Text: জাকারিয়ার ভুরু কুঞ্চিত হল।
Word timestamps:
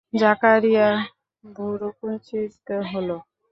জাকারিয়ার 0.13 0.95
ভুরু 1.43 1.89
কুঞ্চিত 1.97 2.67
হল। 2.89 3.09